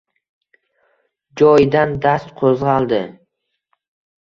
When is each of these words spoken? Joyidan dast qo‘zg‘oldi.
Joyidan 1.41 1.95
dast 2.07 2.33
qo‘zg‘oldi. 2.41 3.03